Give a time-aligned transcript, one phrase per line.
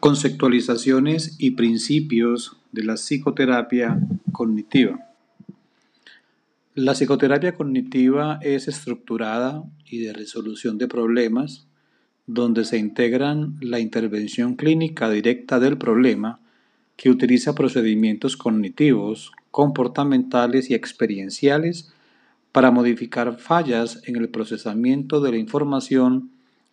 [0.00, 4.00] Conceptualizaciones y principios de la psicoterapia
[4.32, 4.98] cognitiva.
[6.74, 11.66] La psicoterapia cognitiva es estructurada y de resolución de problemas
[12.26, 16.40] donde se integran la intervención clínica directa del problema
[16.96, 21.92] que utiliza procedimientos cognitivos, comportamentales y experienciales
[22.52, 26.30] para modificar fallas en el procesamiento de la información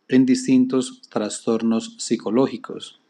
[0.08, 3.02] en distintos trastornos psicológicos.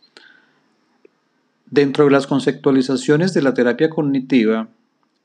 [1.70, 4.70] Dentro de las conceptualizaciones de la terapia cognitiva,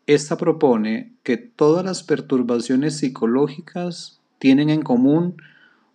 [0.08, 5.36] esta propone que todas las perturbaciones psicológicas tienen en común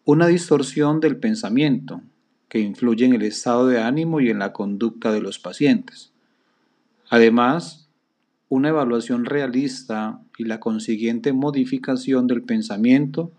[0.05, 2.01] una distorsión del pensamiento
[2.47, 6.13] que influye en el estado de ánimo y en la conducta de los pacientes.
[7.09, 7.89] Además,
[8.47, 13.33] una evaluación realista y la consiguiente modificación del pensamiento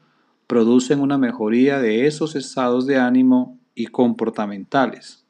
[0.46, 5.24] producen una mejoría de esos estados de ánimo y comportamentales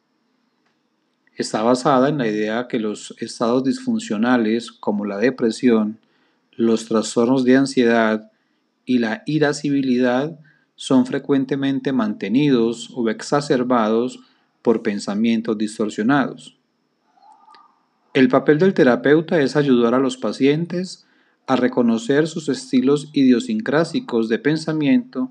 [1.38, 5.98] está basada en la idea que los estados disfuncionales como la depresión,
[6.56, 8.32] los trastornos de ansiedad
[8.84, 10.36] y la irascibilidad
[10.74, 14.18] son frecuentemente mantenidos o exacerbados
[14.62, 16.56] por pensamientos distorsionados.
[18.14, 21.06] El papel del terapeuta es ayudar a los pacientes
[21.46, 25.30] a reconocer sus estilos idiosincrásicos de pensamiento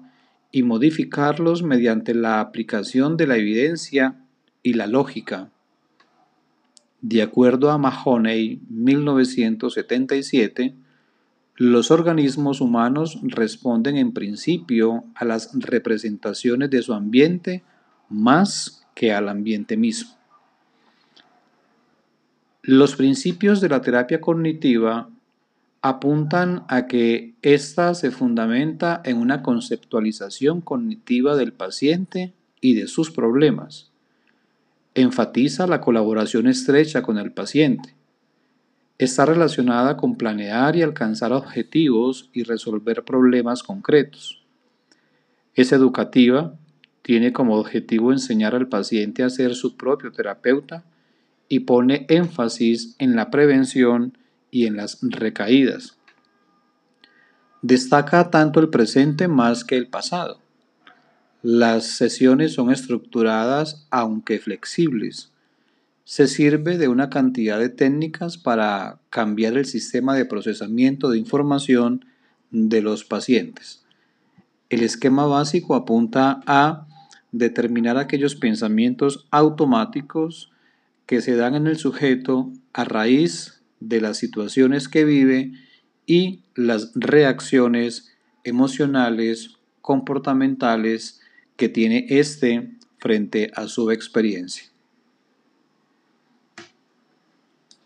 [0.54, 4.16] y modificarlos mediante la aplicación de la evidencia
[4.64, 5.52] y la lógica.
[7.02, 10.74] De acuerdo a Mahoney 1977,
[11.56, 17.64] los organismos humanos responden en principio a las representaciones de su ambiente
[18.10, 20.18] más que al ambiente mismo.
[22.64, 25.10] Los principios de la terapia cognitiva
[25.82, 33.12] apuntan a que ésta se fundamenta en una conceptualización cognitiva del paciente y de sus
[33.12, 33.92] problemas
[34.98, 37.94] enfatiza la colaboración estrecha con el paciente.
[38.98, 44.44] Está relacionada con planear y alcanzar objetivos y resolver problemas concretos.
[45.54, 46.56] Es educativa,
[47.04, 50.84] tiene como objetivo enseñar al paciente a ser su propio terapeuta
[51.48, 54.18] y pone énfasis en la prevención
[54.50, 56.00] y en las recaídas.
[57.62, 60.40] Destaca tanto el presente más que el pasado.
[61.44, 65.32] Las sesiones son estructuradas aunque flexibles.
[66.04, 72.06] Se sirve de una cantidad de técnicas para cambiar el sistema de procesamiento de información
[72.50, 73.84] de los pacientes.
[74.70, 76.88] El esquema básico apunta a
[77.32, 80.52] determinar aquellos pensamientos automáticos
[81.06, 85.54] que se dan en el sujeto a raíz de las situaciones que vive
[86.08, 91.22] y las reacciones emocionales, comportamentales
[91.58, 92.70] que tiene éste
[93.00, 94.64] frente a su experiencia.